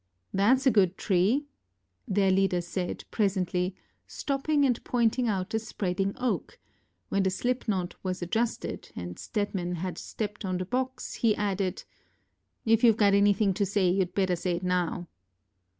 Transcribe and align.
ŌĆ£ThatŌĆÖs 0.35 0.65
a 0.65 0.71
good 0.71 0.97
tree, 0.97 1.45
ŌĆØ 2.09 2.15
their 2.15 2.31
leader 2.31 2.59
said, 2.59 3.03
presently, 3.11 3.75
stopping 4.07 4.65
and 4.65 4.83
pointing 4.83 5.27
out 5.27 5.53
a 5.53 5.59
spreading 5.59 6.13
oak; 6.17 6.57
when 7.09 7.21
the 7.21 7.29
slipknot 7.29 7.93
was 8.03 8.23
adjusted 8.23 8.91
and 8.95 9.19
Stedman 9.19 9.75
had 9.75 9.99
stepped 9.99 10.43
on 10.43 10.57
the 10.57 10.65
box, 10.65 11.13
he 11.13 11.35
added: 11.35 11.83
ŌĆ£If 12.65 12.79
youŌĆÖve 12.79 12.97
got 12.97 13.13
anything 13.13 13.53
to 13.53 13.63
say, 13.63 13.93
youŌĆÖd 13.93 14.13
better 14.15 14.35
say 14.35 14.55
it 14.55 14.63
now. 14.63 15.07